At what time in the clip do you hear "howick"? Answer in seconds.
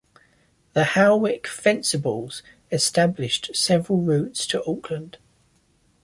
0.83-1.45